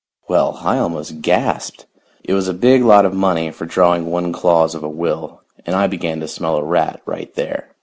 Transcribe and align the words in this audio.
Well, 0.27 0.57
I 0.63 0.79
almost 0.79 1.21
gasped. 1.21 1.85
It 2.23 2.33
was 2.33 2.47
a 2.47 2.55
big 2.55 2.81
lot 2.83 3.05
of 3.05 3.13
money 3.13 3.51
for 3.51 3.67
drawing 3.67 4.07
one 4.07 4.33
clause 4.33 4.73
of 4.73 4.81
a 4.83 4.89
will, 4.89 5.41
and 5.63 5.75
I 5.75 5.85
began 5.85 6.19
to 6.21 6.27
smell 6.27 6.57
a 6.57 6.63
rat 6.63 7.03
right 7.05 7.31
there. 7.35 7.75